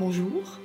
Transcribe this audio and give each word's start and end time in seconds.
Bonjour, 0.00 0.58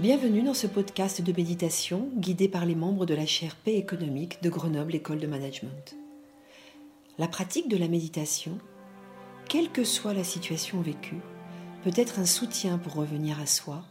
bienvenue 0.00 0.42
dans 0.42 0.52
ce 0.52 0.66
podcast 0.66 1.22
de 1.22 1.32
méditation 1.32 2.08
guidé 2.16 2.48
par 2.48 2.66
les 2.66 2.74
membres 2.74 3.06
de 3.06 3.14
la 3.14 3.24
chaire 3.24 3.54
paix 3.54 3.76
économique 3.76 4.42
de 4.42 4.50
Grenoble 4.50 4.96
École 4.96 5.20
de 5.20 5.28
Management. 5.28 5.94
La 7.18 7.28
pratique 7.28 7.68
de 7.68 7.76
la 7.76 7.86
méditation, 7.86 8.58
quelle 9.48 9.70
que 9.70 9.84
soit 9.84 10.12
la 10.12 10.24
situation 10.24 10.80
vécue, 10.80 11.20
peut 11.84 11.92
être 11.94 12.18
un 12.18 12.26
soutien 12.26 12.78
pour 12.78 12.94
revenir 12.94 13.38
à 13.38 13.46
soi 13.46 13.84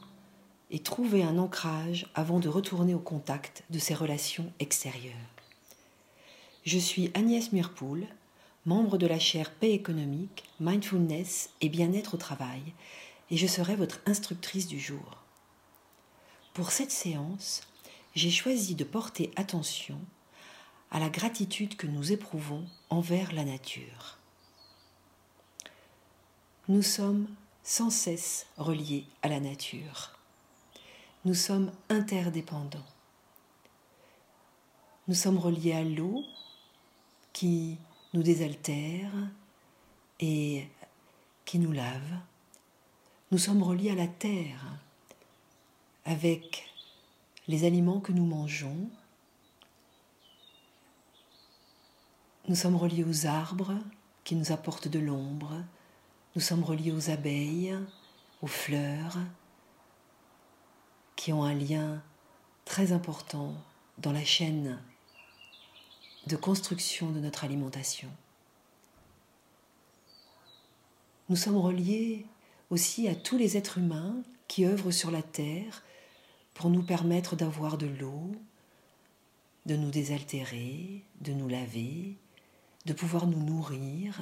et 0.69 0.79
trouver 0.79 1.23
un 1.23 1.37
ancrage 1.37 2.07
avant 2.13 2.41
de 2.41 2.49
retourner 2.49 2.93
au 2.93 2.99
contact 2.99 3.63
de 3.69 3.79
ses 3.79 3.93
relations 3.93 4.51
extérieures. 4.59 5.13
Je 6.65 6.77
suis 6.77 7.09
Agnès 7.13 7.53
Murpoul, 7.53 8.05
membre 8.65 8.97
de 8.97 9.07
la 9.07 9.17
chaire 9.17 9.51
Paix 9.51 9.71
économique, 9.71 10.43
Mindfulness 10.59 11.51
et 11.61 11.69
bien-être 11.69 12.15
au 12.15 12.17
travail, 12.17 12.63
et 13.29 13.37
je 13.37 13.47
serai 13.47 13.75
votre 13.75 13.99
instructrice 14.05 14.67
du 14.67 14.79
jour. 14.79 15.17
Pour 16.53 16.71
cette 16.71 16.91
séance, 16.91 17.61
j'ai 18.15 18.31
choisi 18.31 18.75
de 18.75 18.83
porter 18.83 19.31
attention 19.35 19.99
à 20.91 20.99
la 20.99 21.09
gratitude 21.09 21.75
que 21.75 21.87
nous 21.87 22.11
éprouvons 22.11 22.65
envers 22.89 23.33
la 23.33 23.43
nature. 23.43 24.17
Nous 26.67 26.81
sommes 26.81 27.27
sans 27.63 27.89
cesse 27.89 28.47
reliés 28.57 29.05
à 29.21 29.27
la 29.27 29.39
nature. 29.39 30.17
Nous 31.25 31.33
sommes 31.33 31.71
interdépendants. 31.89 32.85
Nous 35.07 35.15
sommes 35.15 35.37
reliés 35.37 35.73
à 35.73 35.83
l'eau 35.83 36.23
qui 37.33 37.77
nous 38.13 38.23
désaltère 38.23 39.11
et 40.19 40.67
qui 41.45 41.59
nous 41.59 41.71
lave. 41.71 42.19
Nous 43.29 43.37
sommes 43.37 43.61
reliés 43.61 43.91
à 43.91 43.95
la 43.95 44.07
terre 44.07 44.63
avec 46.05 46.73
les 47.49 47.65
aliments 47.65 47.99
que 47.99 48.13
nous 48.13 48.25
mangeons. 48.25 48.89
Nous 52.47 52.55
sommes 52.55 52.77
reliés 52.77 53.03
aux 53.03 53.25
arbres 53.25 53.77
qui 54.23 54.35
nous 54.35 54.53
apportent 54.53 54.87
de 54.87 54.99
l'ombre. 54.99 55.61
Nous 56.35 56.41
sommes 56.41 56.63
reliés 56.63 56.93
aux 56.93 57.09
abeilles, 57.09 57.77
aux 58.41 58.47
fleurs, 58.47 59.17
qui 61.17 61.33
ont 61.33 61.43
un 61.43 61.53
lien 61.53 62.01
très 62.63 62.93
important 62.93 63.53
dans 63.97 64.13
la 64.13 64.23
chaîne 64.23 64.79
de 66.27 66.37
construction 66.37 67.11
de 67.11 67.19
notre 67.19 67.43
alimentation. 67.43 68.09
Nous 71.27 71.35
sommes 71.35 71.57
reliés 71.57 72.25
aussi 72.69 73.07
à 73.07 73.15
tous 73.15 73.37
les 73.37 73.57
êtres 73.57 73.77
humains 73.77 74.21
qui 74.47 74.65
œuvrent 74.65 74.91
sur 74.91 75.11
la 75.11 75.21
terre 75.21 75.83
pour 76.53 76.69
nous 76.69 76.83
permettre 76.83 77.35
d'avoir 77.35 77.77
de 77.77 77.87
l'eau, 77.87 78.31
de 79.65 79.75
nous 79.75 79.91
désaltérer, 79.91 81.03
de 81.21 81.33
nous 81.33 81.47
laver, 81.47 82.15
de 82.85 82.93
pouvoir 82.93 83.27
nous 83.27 83.43
nourrir, 83.43 84.19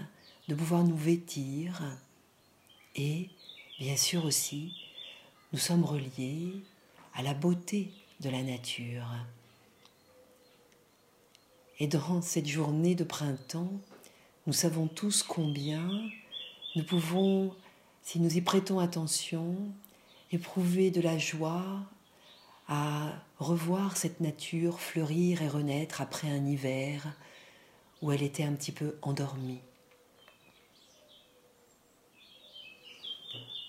de 0.48 0.56
pouvoir 0.56 0.84
nous 0.84 0.98
vêtir. 0.98 1.82
Et, 2.96 3.30
bien 3.80 3.96
sûr 3.96 4.26
aussi, 4.26 4.74
nous 5.54 5.60
sommes 5.60 5.86
reliés 5.86 6.54
à 7.14 7.22
la 7.22 7.34
beauté 7.34 7.92
de 8.20 8.30
la 8.30 8.44
nature. 8.44 9.08
Et 11.80 11.88
dans 11.88 12.22
cette 12.22 12.48
journée 12.48 12.96
de 12.96 13.04
printemps, 13.04 13.72
nous 14.48 14.54
savons 14.54 14.88
tous 14.88 15.24
combien 15.24 15.90
nous 16.76 16.84
pouvons 16.84 17.56
si 18.06 18.20
nous 18.20 18.38
y 18.38 18.42
prêtons 18.42 18.80
attention, 18.80 19.56
éprouver 20.32 20.92
de 20.92 21.02
la 21.02 21.18
joie 21.18 21.66
à 22.68 23.14
revoir 23.40 23.98
cette 23.98 24.22
nature 24.22 24.80
fleurir 24.80 25.42
et 25.42 25.50
renaître 25.50 26.02
après 26.02 26.30
un 26.30 26.46
hiver 26.46 27.04
où 28.02 28.12
elle 28.12 28.22
était 28.22 28.44
un 28.44 28.54
petit 28.54 28.72
peu 28.72 28.96
endormie. 29.02 29.60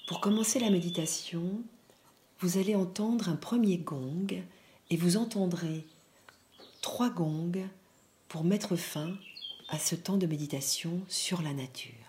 Pour 0.06 0.20
commencer 0.20 0.60
la 0.60 0.70
méditation, 0.70 1.62
vous 2.40 2.58
allez 2.58 2.74
entendre 2.74 3.30
un 3.30 3.36
premier 3.36 3.78
gong 3.78 4.26
et 4.90 4.96
vous 4.98 5.16
entendrez 5.16 5.86
trois 6.82 7.08
gongs 7.08 7.66
pour 8.28 8.44
mettre 8.44 8.76
fin 8.76 9.16
à 9.70 9.78
ce 9.78 9.94
temps 9.94 10.18
de 10.18 10.26
méditation 10.26 11.00
sur 11.08 11.40
la 11.40 11.54
nature. 11.54 12.05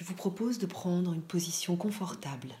Je 0.00 0.04
vous 0.06 0.14
propose 0.14 0.56
de 0.56 0.64
prendre 0.64 1.12
une 1.12 1.20
position 1.20 1.76
confortable. 1.76 2.54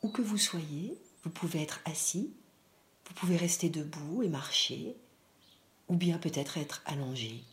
Où 0.00 0.08
que 0.08 0.22
vous 0.22 0.38
soyez, 0.38 0.96
vous 1.22 1.28
pouvez 1.28 1.60
être 1.60 1.80
assis, 1.84 2.32
vous 3.06 3.12
pouvez 3.12 3.36
rester 3.36 3.68
debout 3.68 4.22
et 4.22 4.28
marcher, 4.30 4.96
ou 5.88 5.96
bien 5.96 6.16
peut-être 6.16 6.56
être 6.56 6.80
allongé. 6.86 7.44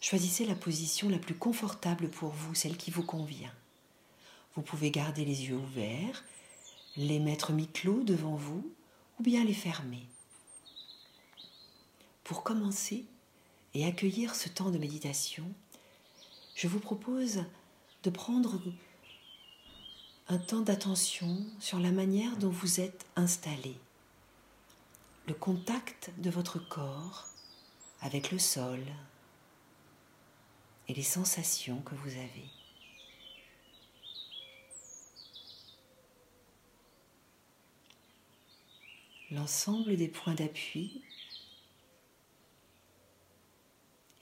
Choisissez 0.00 0.44
la 0.44 0.56
position 0.56 1.08
la 1.08 1.20
plus 1.20 1.36
confortable 1.36 2.10
pour 2.10 2.30
vous, 2.30 2.52
celle 2.52 2.76
qui 2.76 2.90
vous 2.90 3.04
convient. 3.04 3.54
Vous 4.56 4.62
pouvez 4.62 4.90
garder 4.90 5.24
les 5.24 5.44
yeux 5.44 5.58
ouverts, 5.58 6.24
les 6.96 7.20
mettre 7.20 7.52
mi-clos 7.52 8.02
devant 8.02 8.34
vous, 8.34 8.74
ou 9.20 9.22
bien 9.22 9.44
les 9.44 9.54
fermer. 9.54 10.04
Pour 12.24 12.42
commencer 12.42 13.04
et 13.74 13.86
accueillir 13.86 14.34
ce 14.34 14.48
temps 14.48 14.70
de 14.70 14.78
méditation, 14.78 15.44
je 16.56 16.66
vous 16.66 16.80
propose 16.80 17.44
de 18.02 18.10
prendre 18.10 18.60
un 20.28 20.38
temps 20.38 20.60
d'attention 20.60 21.44
sur 21.58 21.78
la 21.80 21.90
manière 21.90 22.36
dont 22.36 22.50
vous 22.50 22.80
êtes 22.80 23.04
installé, 23.16 23.76
le 25.26 25.34
contact 25.34 26.10
de 26.18 26.30
votre 26.30 26.58
corps 26.58 27.26
avec 28.00 28.30
le 28.30 28.38
sol 28.38 28.80
et 30.88 30.94
les 30.94 31.02
sensations 31.02 31.80
que 31.82 31.94
vous 31.94 32.10
avez. 32.10 32.48
L'ensemble 39.30 39.96
des 39.96 40.08
points 40.08 40.34
d'appui 40.34 41.02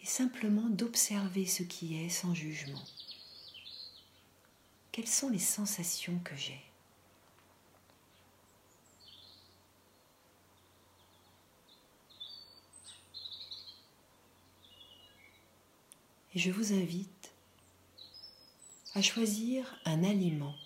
est 0.03 0.07
simplement 0.07 0.69
d'observer 0.69 1.47
ce 1.47 1.63
qui 1.63 2.03
est 2.03 2.11
sans 2.11 2.35
jugement 2.35 2.85
quelles 4.99 5.07
sont 5.07 5.29
les 5.29 5.39
sensations 5.39 6.19
que 6.25 6.35
j'ai 6.35 6.61
Et 16.35 16.41
je 16.41 16.51
vous 16.51 16.73
invite 16.73 17.31
à 18.97 19.03
choisir 19.03 19.79
un 19.85 20.03
aliment, 20.03 20.57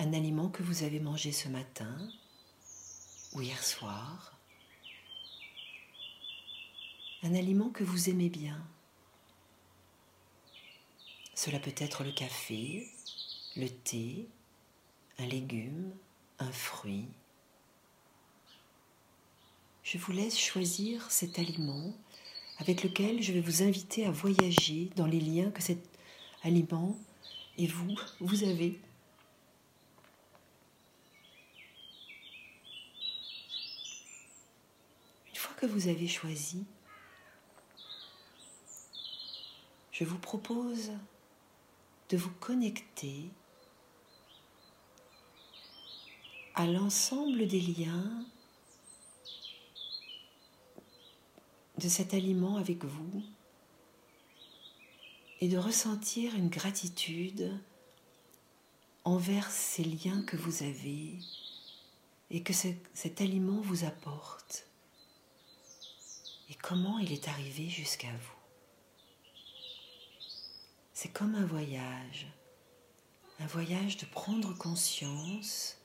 un 0.00 0.12
aliment 0.12 0.48
que 0.48 0.64
vous 0.64 0.82
avez 0.82 0.98
mangé 0.98 1.30
ce 1.30 1.48
matin 1.48 2.10
ou 3.32 3.42
hier 3.42 3.62
soir, 3.62 4.36
un 7.22 7.36
aliment 7.36 7.70
que 7.70 7.84
vous 7.84 8.10
aimez 8.10 8.28
bien. 8.28 8.60
Cela 11.36 11.60
peut 11.60 11.74
être 11.78 12.02
le 12.02 12.10
café, 12.10 12.90
le 13.56 13.68
thé, 13.68 14.28
un 15.18 15.26
légume, 15.26 15.92
un 16.38 16.52
fruit. 16.52 17.06
Je 19.82 19.98
vous 19.98 20.12
laisse 20.12 20.38
choisir 20.38 21.10
cet 21.10 21.38
aliment 21.38 21.92
avec 22.58 22.82
lequel 22.82 23.22
je 23.22 23.32
vais 23.32 23.40
vous 23.40 23.62
inviter 23.62 24.06
à 24.06 24.10
voyager 24.10 24.90
dans 24.96 25.06
les 25.06 25.20
liens 25.20 25.50
que 25.50 25.62
cet 25.62 25.82
aliment 26.42 26.96
et 27.58 27.66
vous, 27.66 27.94
vous 28.20 28.44
avez. 28.44 28.78
Une 35.28 35.36
fois 35.36 35.54
que 35.54 35.66
vous 35.66 35.88
avez 35.88 36.06
choisi, 36.06 36.64
je 39.90 40.04
vous 40.04 40.18
propose 40.18 40.92
de 42.10 42.16
vous 42.16 42.32
connecter 42.40 43.30
à 46.56 46.66
l'ensemble 46.66 47.46
des 47.46 47.60
liens 47.60 48.24
de 51.78 51.88
cet 51.88 52.12
aliment 52.12 52.56
avec 52.56 52.84
vous 52.84 53.22
et 55.40 55.48
de 55.48 55.56
ressentir 55.56 56.34
une 56.34 56.48
gratitude 56.48 57.56
envers 59.04 59.50
ces 59.50 59.84
liens 59.84 60.22
que 60.22 60.36
vous 60.36 60.64
avez 60.64 61.14
et 62.30 62.42
que 62.42 62.52
cet 62.52 63.20
aliment 63.20 63.60
vous 63.60 63.84
apporte. 63.84 64.66
et 66.50 66.54
comment 66.54 66.98
il 66.98 67.12
est 67.12 67.28
arrivé 67.28 67.68
jusqu'à 67.68 68.10
vous? 68.10 68.39
C'est 71.02 71.08
comme 71.08 71.34
un 71.34 71.46
voyage, 71.46 72.26
un 73.38 73.46
voyage 73.46 73.96
de 73.96 74.04
prendre 74.04 74.52
conscience 74.52 75.78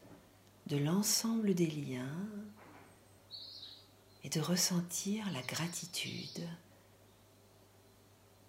de 0.67 0.75
l'ensemble 0.75 1.56
des 1.56 1.67
liens 1.67 2.27
et 4.25 4.29
de 4.29 4.41
ressentir 4.41 5.31
la 5.31 5.41
gratitude 5.41 6.45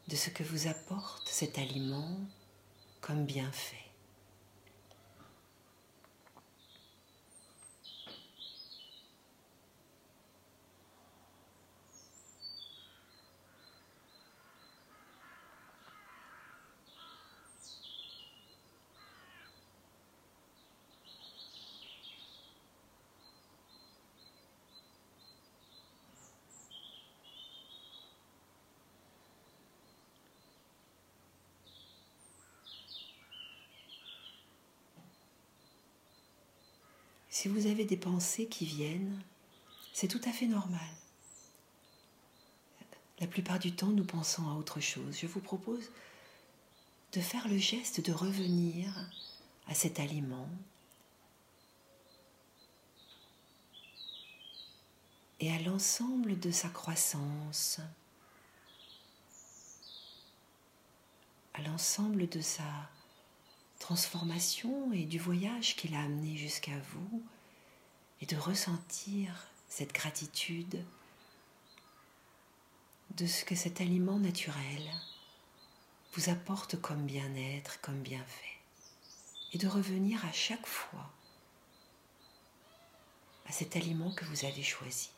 de 0.08 0.16
ce 0.16 0.28
que 0.28 0.42
vous 0.42 0.66
apporte 0.66 1.28
cet 1.28 1.56
aliment 1.56 2.18
comme 3.00 3.26
bienfait. 3.26 3.85
Si 37.38 37.48
vous 37.48 37.66
avez 37.66 37.84
des 37.84 37.98
pensées 37.98 38.46
qui 38.46 38.64
viennent, 38.64 39.22
c'est 39.92 40.08
tout 40.08 40.22
à 40.24 40.32
fait 40.32 40.46
normal. 40.46 40.88
La 43.20 43.26
plupart 43.26 43.58
du 43.58 43.72
temps, 43.72 43.88
nous 43.88 44.06
pensons 44.06 44.48
à 44.48 44.54
autre 44.54 44.80
chose. 44.80 45.18
Je 45.20 45.26
vous 45.26 45.40
propose 45.40 45.90
de 47.12 47.20
faire 47.20 47.46
le 47.48 47.58
geste 47.58 48.00
de 48.00 48.10
revenir 48.10 48.90
à 49.66 49.74
cet 49.74 50.00
aliment 50.00 50.48
et 55.38 55.52
à 55.52 55.58
l'ensemble 55.58 56.40
de 56.40 56.50
sa 56.50 56.70
croissance, 56.70 57.80
à 61.52 61.60
l'ensemble 61.60 62.30
de 62.30 62.40
sa 62.40 62.88
transformation 63.78 64.92
et 64.92 65.04
du 65.04 65.18
voyage 65.18 65.76
qu'il 65.76 65.94
a 65.94 66.00
amené 66.00 66.36
jusqu'à 66.36 66.78
vous 66.92 67.22
et 68.20 68.26
de 68.26 68.36
ressentir 68.36 69.48
cette 69.68 69.92
gratitude 69.92 70.82
de 73.16 73.26
ce 73.26 73.44
que 73.44 73.54
cet 73.54 73.80
aliment 73.80 74.18
naturel 74.18 74.82
vous 76.14 76.30
apporte 76.30 76.80
comme 76.80 77.04
bien-être, 77.04 77.80
comme 77.80 78.00
bienfait, 78.00 78.58
et 79.52 79.58
de 79.58 79.68
revenir 79.68 80.24
à 80.24 80.32
chaque 80.32 80.66
fois 80.66 81.12
à 83.46 83.52
cet 83.52 83.76
aliment 83.76 84.12
que 84.12 84.24
vous 84.24 84.44
avez 84.44 84.62
choisi. 84.62 85.10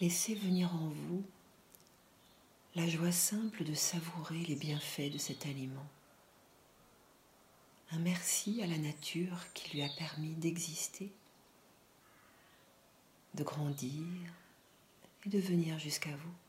Laissez 0.00 0.36
venir 0.36 0.72
en 0.76 0.90
vous 0.90 1.24
la 2.76 2.86
joie 2.86 3.10
simple 3.10 3.64
de 3.64 3.74
savourer 3.74 4.38
les 4.44 4.54
bienfaits 4.54 5.10
de 5.12 5.18
cet 5.18 5.44
aliment. 5.44 5.88
Un 7.90 7.98
merci 7.98 8.62
à 8.62 8.68
la 8.68 8.78
nature 8.78 9.52
qui 9.54 9.74
lui 9.74 9.82
a 9.82 9.88
permis 9.98 10.34
d'exister, 10.34 11.10
de 13.34 13.42
grandir 13.42 14.06
et 15.26 15.30
de 15.30 15.40
venir 15.40 15.80
jusqu'à 15.80 16.14
vous. 16.14 16.47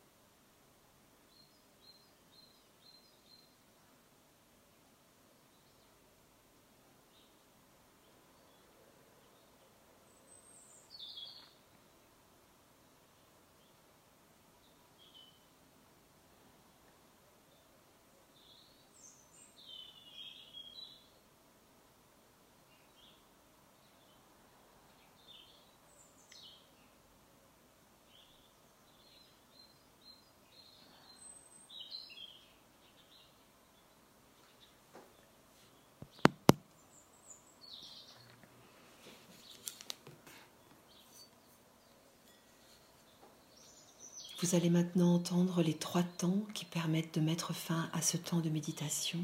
Vous 44.41 44.55
allez 44.55 44.69
maintenant 44.69 45.15
entendre 45.15 45.61
les 45.61 45.73
trois 45.73 46.01
temps 46.01 46.39
qui 46.53 46.63
permettent 46.63 47.15
de 47.15 47.19
mettre 47.19 47.53
fin 47.53 47.89
à 47.91 48.01
ce 48.01 48.15
temps 48.15 48.39
de 48.39 48.49
méditation. 48.49 49.19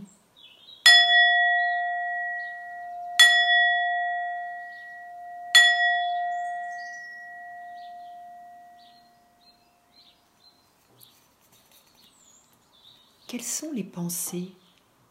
Quelles 13.30 13.42
sont 13.42 13.72
les 13.72 13.86
pensées 13.86 14.52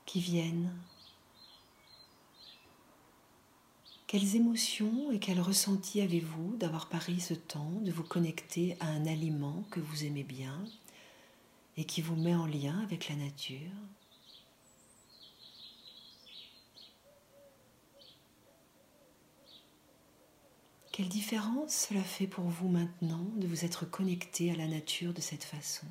qui 0.05 0.21
viennent 0.21 0.71
Quelles 4.15 4.37
émotions 4.37 5.11
et 5.11 5.19
quels 5.19 5.41
ressentis 5.41 6.01
avez-vous 6.01 6.57
d'avoir 6.57 6.89
pari 6.89 7.19
ce 7.19 7.35
temps 7.35 7.81
de 7.81 7.91
vous 7.91 8.05
connecter 8.05 8.77
à 8.79 8.87
un 8.87 9.07
aliment 9.07 9.65
que 9.73 9.81
vous 9.81 10.05
aimez 10.05 10.23
bien 10.23 10.65
et 11.77 11.85
qui 11.85 12.01
vous 12.01 12.15
met 12.15 12.37
en 12.37 12.47
lien 12.47 12.79
avec 12.85 13.09
la 13.09 13.17
nature? 13.17 13.59
Quelle 20.93 21.09
différence 21.09 21.75
cela 21.89 22.05
fait 22.05 22.29
pour 22.29 22.45
vous 22.45 22.69
maintenant 22.69 23.27
de 23.35 23.49
vous 23.49 23.65
être 23.65 23.85
connecté 23.85 24.53
à 24.53 24.55
la 24.55 24.69
nature 24.69 25.13
de 25.13 25.21
cette 25.21 25.43
façon? 25.43 25.89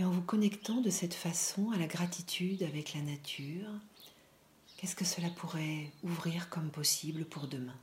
Et 0.00 0.04
en 0.04 0.10
vous 0.10 0.22
connectant 0.22 0.80
de 0.80 0.88
cette 0.88 1.12
façon 1.12 1.72
à 1.72 1.76
la 1.76 1.86
gratitude 1.86 2.62
avec 2.62 2.94
la 2.94 3.02
nature, 3.02 3.68
qu'est-ce 4.78 4.96
que 4.96 5.04
cela 5.04 5.28
pourrait 5.28 5.92
ouvrir 6.02 6.48
comme 6.48 6.70
possible 6.70 7.26
pour 7.26 7.48
demain? 7.48 7.76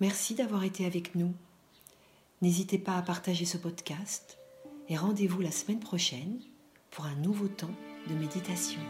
Merci 0.00 0.36
d'avoir 0.36 0.64
été 0.64 0.86
avec 0.86 1.16
nous. 1.16 1.34
N'hésitez 2.40 2.78
pas 2.78 2.96
à 2.96 3.02
partager 3.02 3.44
ce 3.44 3.58
podcast 3.58 4.38
et 4.88 4.96
rendez-vous 4.96 5.42
la 5.42 5.50
semaine 5.50 5.80
prochaine 5.80 6.40
pour 6.90 7.04
un 7.04 7.16
nouveau 7.16 7.48
temps 7.48 7.76
de 8.08 8.14
méditation. 8.14 8.80